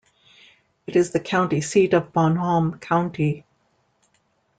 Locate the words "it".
0.87-0.95